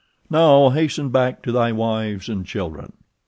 "Now 0.31 0.69
hasten 0.69 1.09
back 1.09 1.43
to 1.43 1.51
thy 1.51 1.71
wives 1.71 2.27
and 2.27 2.43
children." 2.43 2.93